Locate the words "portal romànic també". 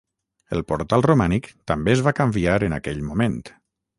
0.71-1.95